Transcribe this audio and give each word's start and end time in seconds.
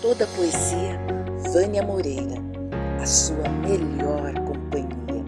toda 0.00 0.24
a 0.24 0.28
poesia, 0.28 1.00
Vânia 1.52 1.82
Moreira, 1.82 2.36
a 3.00 3.06
sua 3.06 3.48
melhor 3.48 4.32
companhia. 4.44 5.24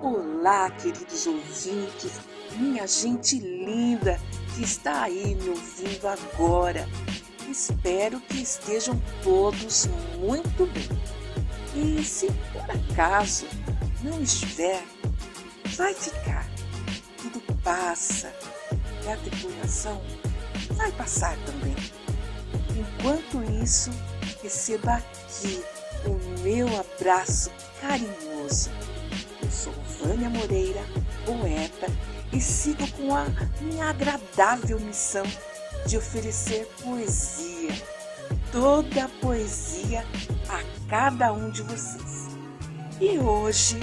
Olá, 0.00 0.70
queridos 0.72 1.26
ouvintes, 1.26 2.20
minha 2.56 2.86
gente 2.86 3.38
linda 3.38 4.18
que 4.54 4.64
está 4.64 5.04
aí 5.04 5.36
me 5.36 5.50
ouvindo 5.50 6.08
agora. 6.08 6.88
Espero 7.48 8.20
que 8.20 8.42
estejam 8.42 9.00
todos 9.22 9.86
muito 10.18 10.66
bem. 10.66 10.88
E 11.74 12.02
se 12.02 12.26
por 12.52 12.92
acaso 12.92 13.46
não 14.02 14.20
estiver, 14.20 14.82
vai 15.76 15.94
ficar. 15.94 16.48
Tudo 17.18 17.40
passa 17.62 18.32
e 19.04 19.08
a 19.08 19.16
tribulação 19.16 20.02
vai 20.76 20.90
passar 20.92 21.36
também. 21.46 22.01
Isso, 23.62 23.90
receba 24.42 24.94
aqui 24.94 25.62
o 26.04 26.40
meu 26.40 26.66
abraço 26.80 27.48
carinhoso. 27.80 28.70
Eu 29.40 29.50
sou 29.52 29.72
Vânia 30.00 30.28
Moreira, 30.28 30.80
poeta, 31.24 31.86
e 32.32 32.40
sigo 32.40 32.84
com 32.92 33.14
a 33.14 33.26
minha 33.60 33.90
agradável 33.90 34.80
missão 34.80 35.24
de 35.86 35.96
oferecer 35.96 36.66
poesia, 36.82 37.72
toda 38.50 39.04
a 39.04 39.08
poesia 39.20 40.04
a 40.48 40.88
cada 40.88 41.32
um 41.32 41.48
de 41.48 41.62
vocês. 41.62 42.30
E 43.00 43.16
hoje, 43.20 43.78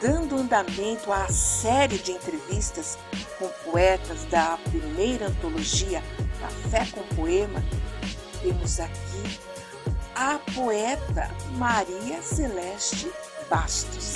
dando 0.00 0.36
andamento 0.36 1.12
à 1.12 1.26
série 1.28 1.98
de 1.98 2.12
entrevistas 2.12 2.96
com 3.40 3.48
poetas 3.68 4.24
da 4.30 4.56
primeira 4.70 5.26
antologia 5.26 6.00
Café 6.40 6.86
com 6.92 7.02
Poema, 7.16 7.62
temos 8.46 8.78
aqui 8.78 9.40
a 10.14 10.38
poeta 10.54 11.28
Maria 11.58 12.22
Celeste 12.22 13.10
Bastos. 13.50 14.14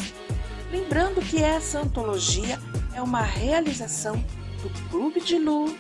Lembrando 0.71 1.21
que 1.21 1.43
essa 1.43 1.81
antologia 1.81 2.61
é 2.95 3.03
uma 3.03 3.23
realização 3.23 4.25
do 4.63 4.71
Clube 4.89 5.21
de 5.21 5.37
Lu, 5.37 5.77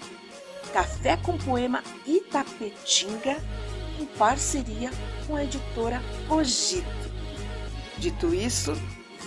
Café 0.72 1.16
com 1.16 1.38
Poema 1.38 1.80
Itapetinga, 2.04 3.36
em 4.00 4.06
parceria 4.18 4.90
com 5.28 5.36
a 5.36 5.44
editora 5.44 6.02
Ogito. 6.28 6.88
Dito 7.98 8.34
isso, 8.34 8.72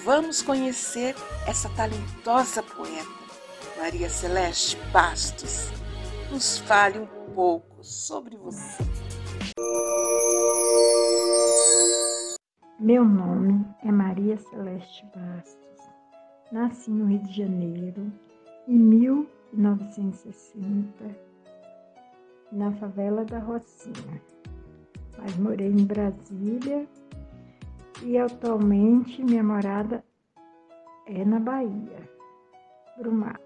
vamos 0.03 0.41
conhecer 0.41 1.15
essa 1.47 1.69
talentosa 1.69 2.61
poeta, 2.61 3.07
Maria 3.77 4.09
Celeste 4.09 4.75
Bastos. 4.91 5.69
Nos 6.29 6.57
fale 6.57 6.99
um 6.99 7.07
pouco 7.33 7.81
sobre 7.81 8.35
você. 8.35 8.92
Meu 12.79 13.05
nome 13.05 13.63
é 13.81 13.91
Maria 13.91 14.37
Celeste 14.37 15.05
Bastos. 15.15 15.89
Nasci 16.51 16.91
no 16.91 17.05
Rio 17.05 17.19
de 17.19 17.31
Janeiro 17.31 18.11
em 18.67 18.77
1960, 18.77 21.17
na 22.51 22.73
favela 22.73 23.23
da 23.23 23.39
Rocinha. 23.39 24.21
Mas 25.17 25.37
morei 25.37 25.69
em 25.69 25.85
Brasília 25.85 26.85
e 28.01 28.17
atualmente 28.17 29.23
minha 29.23 29.43
morada 29.43 30.03
é 31.05 31.23
na 31.23 31.39
Bahia, 31.39 32.09
Brumado. 32.97 33.39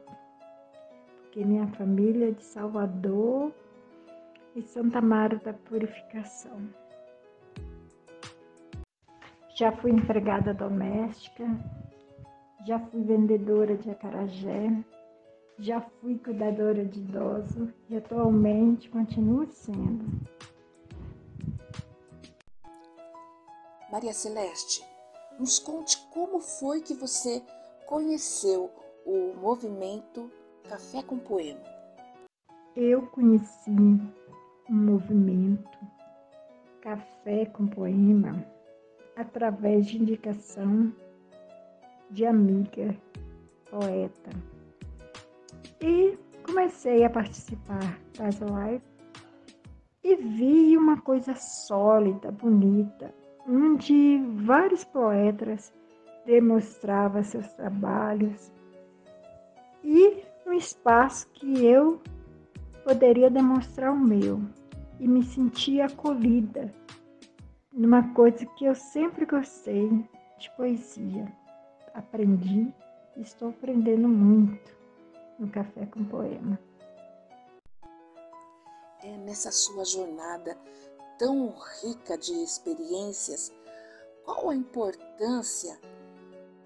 Porque 1.22 1.46
minha 1.46 1.68
família 1.68 2.30
é 2.30 2.32
de 2.32 2.44
Salvador 2.44 3.54
e 4.58 4.64
Santa 4.64 5.00
Mara 5.00 5.36
da 5.38 5.54
Purificação. 5.54 6.68
Já 9.56 9.72
fui 9.72 9.92
empregada 9.92 10.52
doméstica, 10.52 11.46
já 12.66 12.80
fui 12.80 13.04
vendedora 13.04 13.78
de 13.78 13.92
acarajé, 13.92 14.84
já 15.60 15.80
fui 15.80 16.18
cuidadora 16.18 16.84
de 16.84 17.00
idoso 17.00 17.72
e 17.88 17.98
atualmente 17.98 18.90
continuo 18.90 19.46
sendo. 19.52 20.26
Maria 23.92 24.14
Celeste, 24.14 24.84
nos 25.40 25.60
conte 25.60 25.98
como 26.12 26.40
foi 26.40 26.82
que 26.82 26.96
você 26.96 27.44
conheceu 27.86 28.72
o 29.06 29.36
movimento 29.36 30.32
Café 30.68 31.04
com 31.04 31.20
Poema. 31.20 31.62
Eu 32.76 33.08
conheci 33.08 34.02
um 34.70 34.76
movimento 34.76 35.78
Café 36.82 37.46
com 37.46 37.68
Poema 37.68 38.46
através 39.16 39.88
de 39.88 39.98
indicação 39.98 40.94
de 42.12 42.26
amiga 42.26 42.96
poeta. 43.70 44.30
E 45.82 46.18
comecei 46.44 47.04
a 47.04 47.10
participar 47.10 48.00
das 48.18 48.40
lives 48.40 48.98
e 50.04 50.16
vi 50.16 50.78
uma 50.78 51.02
coisa 51.02 51.36
sólida, 51.36 52.32
bonita, 52.32 53.14
onde 53.48 54.18
vários 54.46 54.84
poetas 54.84 55.74
demonstravam 56.26 57.24
seus 57.24 57.48
trabalhos 57.54 58.52
e 59.84 60.24
um 60.46 60.54
espaço 60.54 61.30
que 61.32 61.66
eu 61.66 62.02
poderia 62.84 63.30
demonstrar 63.30 63.92
o 63.92 64.00
meu 64.00 64.42
e 65.00 65.08
me 65.08 65.24
sentia 65.24 65.86
acolhida 65.86 66.74
numa 67.72 68.14
coisa 68.14 68.46
que 68.46 68.66
eu 68.66 68.76
sempre 68.76 69.26
gostei 69.26 69.90
de 70.40 70.50
poesia. 70.56 71.32
Aprendi 71.94 72.74
e 73.16 73.22
estou 73.22 73.50
aprendendo 73.50 74.08
muito 74.08 74.76
no 75.40 75.50
Café 75.50 75.86
com 75.86 76.04
Poema. 76.06 76.60
É 79.04 79.18
nessa 79.18 79.52
sua 79.52 79.86
jornada 79.86 80.58
tão 81.20 81.54
rica 81.82 82.18
de 82.18 82.34
experiências, 82.44 83.54
qual 84.26 84.50
a 84.50 84.56
importância 84.56 85.80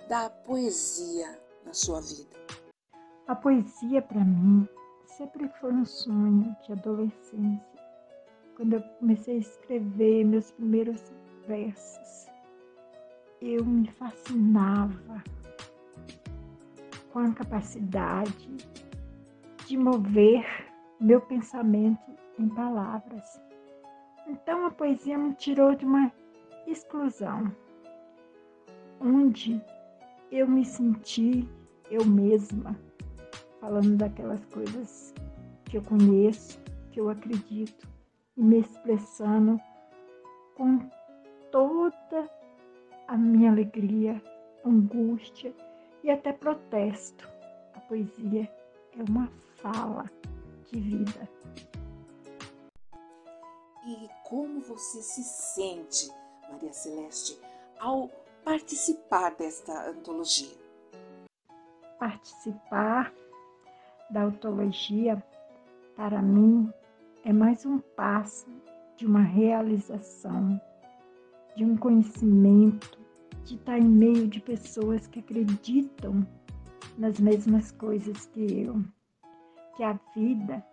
da 0.07 0.29
poesia 0.29 1.39
na 1.65 1.73
sua 1.73 2.01
vida? 2.01 2.35
A 3.27 3.35
poesia 3.35 4.01
para 4.01 4.23
mim 4.23 4.67
sempre 5.05 5.47
foi 5.59 5.71
um 5.71 5.85
sonho 5.85 6.55
de 6.65 6.71
adolescência 6.71 7.70
quando 8.61 8.73
eu 8.73 8.81
comecei 8.99 9.37
a 9.37 9.39
escrever 9.39 10.23
meus 10.23 10.51
primeiros 10.51 11.11
versos, 11.47 12.27
eu 13.41 13.65
me 13.65 13.89
fascinava 13.89 15.23
com 17.11 17.17
a 17.17 17.31
capacidade 17.31 18.49
de 19.65 19.75
mover 19.75 20.45
meu 20.99 21.19
pensamento 21.21 22.11
em 22.37 22.47
palavras. 22.49 23.41
Então 24.27 24.67
a 24.67 24.69
poesia 24.69 25.17
me 25.17 25.33
tirou 25.33 25.73
de 25.73 25.83
uma 25.83 26.13
exclusão, 26.67 27.51
onde 28.99 29.59
eu 30.31 30.47
me 30.47 30.63
senti 30.63 31.49
eu 31.89 32.05
mesma, 32.05 32.79
falando 33.59 33.97
daquelas 33.97 34.45
coisas 34.53 35.15
que 35.65 35.79
eu 35.79 35.81
conheço, 35.81 36.61
que 36.91 36.99
eu 36.99 37.09
acredito, 37.09 37.90
me 38.35 38.59
expressando 38.59 39.59
com 40.55 40.79
toda 41.51 42.29
a 43.07 43.17
minha 43.17 43.51
alegria, 43.51 44.21
angústia 44.65 45.53
e 46.03 46.09
até 46.09 46.31
protesto. 46.31 47.29
A 47.73 47.79
poesia 47.81 48.49
é 48.97 49.03
uma 49.09 49.27
fala 49.55 50.09
de 50.71 50.79
vida. 50.79 51.29
E 53.85 54.09
como 54.29 54.61
você 54.61 55.01
se 55.01 55.23
sente, 55.23 56.11
Maria 56.49 56.71
Celeste, 56.71 57.39
ao 57.79 58.09
participar 58.43 59.35
desta 59.35 59.89
antologia? 59.89 60.55
Participar 61.99 63.13
da 64.09 64.23
antologia, 64.23 65.23
para 65.95 66.21
mim, 66.21 66.71
é 67.23 67.31
mais 67.31 67.65
um 67.65 67.77
passo 67.79 68.47
de 68.97 69.05
uma 69.05 69.21
realização, 69.21 70.59
de 71.55 71.63
um 71.63 71.77
conhecimento, 71.77 72.99
de 73.43 73.55
estar 73.55 73.77
em 73.77 73.87
meio 73.87 74.27
de 74.27 74.39
pessoas 74.39 75.07
que 75.07 75.19
acreditam 75.19 76.25
nas 76.97 77.19
mesmas 77.19 77.71
coisas 77.71 78.25
que 78.27 78.63
eu, 78.63 78.83
que 79.75 79.83
a 79.83 79.99
vida 80.15 80.65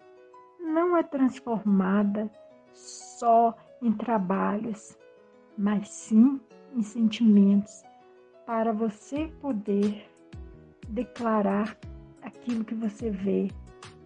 não 0.58 0.96
é 0.96 1.02
transformada 1.02 2.30
só 2.72 3.54
em 3.82 3.92
trabalhos, 3.92 4.96
mas 5.56 5.88
sim 5.88 6.40
em 6.74 6.82
sentimentos, 6.82 7.82
para 8.46 8.72
você 8.72 9.28
poder 9.40 10.08
declarar 10.88 11.76
aquilo 12.22 12.64
que 12.64 12.74
você 12.74 13.10
vê 13.10 13.50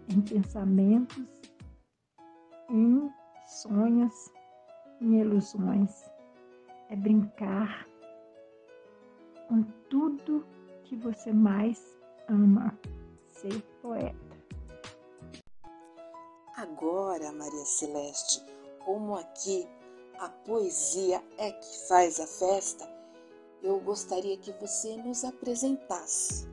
em 0.09 0.21
pensamentos 0.21 1.25
em 2.73 3.13
sonhos 3.47 4.33
em 5.01 5.21
ilusões. 5.21 6.11
É 6.89 6.97
brincar 6.97 7.87
com 9.49 9.63
tudo 9.89 10.47
que 10.85 10.97
você 10.97 11.33
mais 11.33 11.81
ama, 12.29 12.77
ser 13.29 13.61
poeta. 13.81 14.17
Agora, 16.57 17.33
Maria 17.33 17.65
Celeste, 17.65 18.43
como 18.85 19.17
aqui 19.17 19.67
a 20.19 20.29
poesia 20.29 21.23
é 21.39 21.51
que 21.51 21.89
faz 21.89 22.21
a 22.21 22.27
festa, 22.27 22.89
eu 23.63 23.81
gostaria 23.81 24.37
que 24.37 24.53
você 24.53 24.97
nos 24.99 25.25
apresentasse 25.25 26.47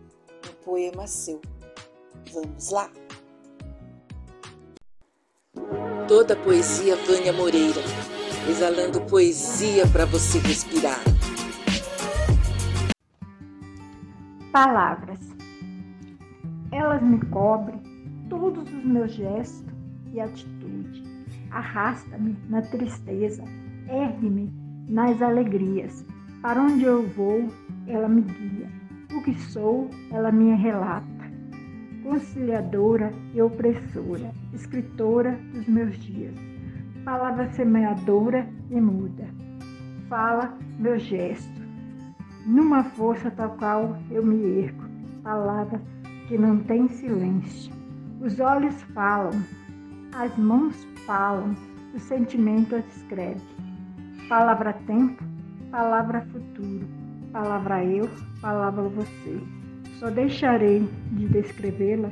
um 0.49 0.63
poema 0.63 1.05
seu. 1.05 1.41
Vamos 2.31 2.71
lá? 2.71 2.89
Toda 6.09 6.35
poesia 6.35 6.95
Vânia 6.95 7.31
Moreira, 7.31 7.81
exalando 8.49 8.99
poesia 9.01 9.85
para 9.85 10.05
você 10.05 10.39
respirar. 10.39 10.97
Palavras. 14.51 15.19
Elas 16.71 17.03
me 17.03 17.23
cobrem 17.27 17.79
todos 18.27 18.63
os 18.73 18.83
meus 18.83 19.11
gestos 19.11 19.71
e 20.11 20.19
atitude. 20.19 21.03
Arrasta-me 21.51 22.35
na 22.49 22.63
tristeza, 22.63 23.43
ergue-me 23.87 24.51
nas 24.87 25.21
alegrias. 25.21 26.03
Para 26.41 26.59
onde 26.59 26.85
eu 26.85 27.07
vou, 27.09 27.49
ela 27.85 28.09
me 28.09 28.23
guia. 28.23 28.67
O 29.13 29.21
que 29.21 29.39
sou, 29.51 29.91
ela 30.09 30.31
me 30.31 30.55
relata. 30.55 31.18
Conciliadora 32.09 33.13
e 33.35 33.39
opressora, 33.39 34.33
escritora 34.51 35.39
dos 35.53 35.67
meus 35.67 35.95
dias. 35.95 36.33
Palavra 37.05 37.47
semeadora 37.51 38.49
e 38.71 38.81
muda. 38.81 39.27
Fala 40.09 40.57
meu 40.79 40.97
gesto. 40.97 41.61
Numa 42.47 42.83
força 42.83 43.29
tal 43.29 43.51
qual 43.57 43.95
eu 44.09 44.25
me 44.25 44.63
ergo. 44.63 44.83
Palavra 45.21 45.79
que 46.27 46.35
não 46.35 46.57
tem 46.57 46.87
silêncio. 46.87 47.71
Os 48.19 48.39
olhos 48.39 48.81
falam, 48.95 49.43
as 50.15 50.35
mãos 50.35 50.87
falam, 51.05 51.55
o 51.93 51.99
sentimento 51.99 52.75
as 52.75 52.87
escreve. 52.87 53.45
Palavra 54.27 54.73
tempo, 54.87 55.23
palavra 55.69 56.21
futuro, 56.31 56.87
palavra 57.31 57.85
eu, 57.85 58.09
palavra 58.41 58.89
você. 58.89 59.58
Só 59.99 60.09
deixarei 60.09 60.87
de 61.11 61.27
descrevê-la 61.27 62.09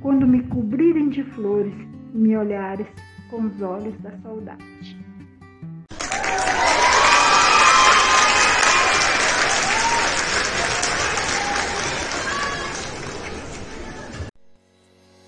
quando 0.00 0.26
me 0.26 0.42
cobrirem 0.48 1.08
de 1.08 1.22
flores 1.22 1.72
e 2.12 2.18
me 2.18 2.36
olhares 2.36 2.88
com 3.30 3.42
os 3.42 3.62
olhos 3.62 3.96
da 4.00 4.10
saudade. 4.18 4.98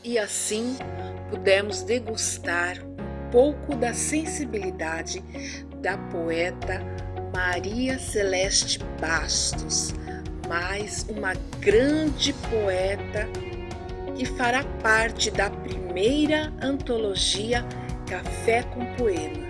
E 0.03 0.19
assim 0.19 0.77
pudemos 1.31 1.85
degustar 1.85 2.79
um 2.83 3.31
pouco 3.31 3.77
da 3.77 3.95
sensibilidade 3.95 5.23
da 5.81 5.97
poeta 5.97 6.81
Maria 7.33 8.01
Celeste 8.01 8.81
Bastos, 9.01 9.95
mais 10.51 11.05
uma 11.05 11.33
grande 11.61 12.33
poeta 12.51 13.29
que 14.19 14.27
fará 14.27 14.65
parte 14.83 15.31
da 15.31 15.49
primeira 15.49 16.53
antologia 16.61 17.63
Café 18.09 18.65
com 18.65 18.81
Poema. 18.97 19.49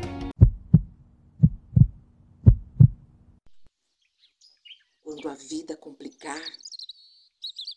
Quando 5.03 5.27
a 5.31 5.35
vida 5.37 5.75
complicar, 5.75 6.39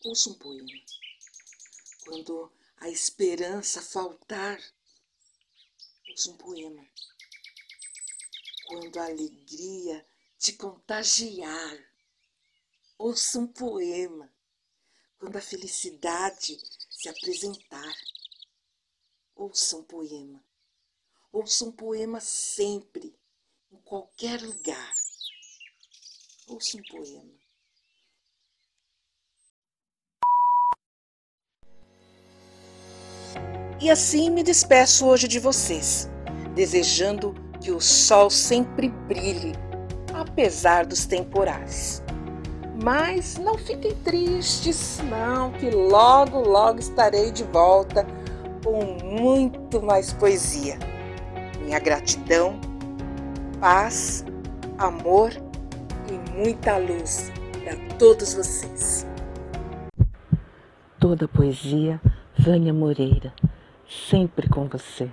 ouça 0.04 0.28
um 0.28 0.34
poema. 0.34 0.68
Quando 2.04 2.52
a 2.76 2.90
esperança 2.90 3.80
faltar, 3.80 4.60
ouça 6.10 6.30
um 6.30 6.36
poema. 6.36 6.86
Quando 8.66 8.98
a 8.98 9.06
alegria 9.06 10.04
te 10.36 10.52
contagiar, 10.52 11.93
ouça 13.04 13.38
um 13.38 13.46
poema. 13.46 14.32
Quando 15.18 15.36
a 15.36 15.40
felicidade 15.40 16.58
se 16.90 17.06
apresentar, 17.06 17.94
ouça 19.34 19.76
um 19.76 19.82
poema. 19.82 20.42
Ouça 21.30 21.66
um 21.66 21.72
poema 21.72 22.18
sempre, 22.18 23.14
em 23.70 23.76
qualquer 23.82 24.40
lugar. 24.40 24.92
Ouça 26.46 26.78
um 26.78 26.82
poema. 26.82 27.34
E 33.82 33.90
assim 33.90 34.30
me 34.30 34.42
despeço 34.42 35.06
hoje 35.06 35.28
de 35.28 35.38
vocês, 35.38 36.08
desejando 36.54 37.34
que 37.62 37.70
o 37.70 37.82
sol 37.82 38.30
sempre 38.30 38.88
brilhe, 38.88 39.52
apesar 40.14 40.86
dos 40.86 41.04
temporais. 41.04 42.03
Mas 42.82 43.38
não 43.38 43.56
fiquem 43.56 43.94
tristes, 43.96 45.00
não, 45.08 45.52
que 45.52 45.70
logo, 45.70 46.40
logo 46.40 46.80
estarei 46.80 47.30
de 47.30 47.44
volta 47.44 48.06
com 48.64 48.84
muito 49.04 49.80
mais 49.82 50.12
poesia. 50.12 50.78
Minha 51.60 51.78
gratidão, 51.78 52.58
paz, 53.60 54.24
amor 54.78 55.30
e 56.08 56.30
muita 56.32 56.76
luz 56.76 57.30
para 57.62 57.76
todos 57.96 58.34
vocês. 58.34 59.06
Toda 60.98 61.28
poesia, 61.28 62.00
Vânia 62.36 62.72
Moreira 62.72 63.32
sempre 63.88 64.48
com 64.48 64.66
você. 64.66 65.10